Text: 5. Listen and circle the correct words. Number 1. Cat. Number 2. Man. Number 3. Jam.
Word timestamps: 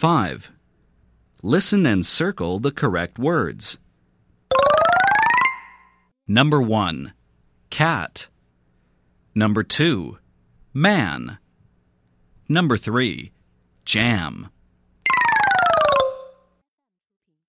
5. 0.00 0.50
Listen 1.42 1.84
and 1.84 2.06
circle 2.06 2.58
the 2.58 2.72
correct 2.72 3.18
words. 3.18 3.76
Number 6.26 6.62
1. 6.62 7.12
Cat. 7.68 8.28
Number 9.34 9.62
2. 9.62 10.16
Man. 10.72 11.36
Number 12.48 12.78
3. 12.78 13.30
Jam. 13.84 14.48